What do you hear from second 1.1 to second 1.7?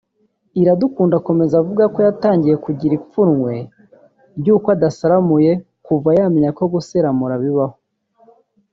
akomeza